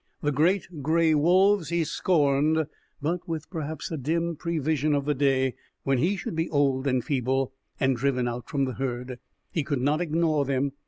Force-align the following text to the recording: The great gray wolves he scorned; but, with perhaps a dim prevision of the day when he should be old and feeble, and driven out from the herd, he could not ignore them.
The 0.21 0.31
great 0.31 0.81
gray 0.81 1.13
wolves 1.13 1.69
he 1.69 1.83
scorned; 1.83 2.65
but, 3.03 3.27
with 3.29 3.47
perhaps 3.51 3.91
a 3.91 3.97
dim 3.97 4.35
prevision 4.35 4.95
of 4.95 5.05
the 5.05 5.13
day 5.13 5.53
when 5.83 5.99
he 5.99 6.15
should 6.17 6.35
be 6.35 6.49
old 6.49 6.87
and 6.87 7.05
feeble, 7.05 7.53
and 7.79 7.95
driven 7.97 8.27
out 8.27 8.49
from 8.49 8.65
the 8.65 8.73
herd, 8.73 9.19
he 9.51 9.61
could 9.61 9.79
not 9.79 10.01
ignore 10.01 10.43
them. 10.43 10.71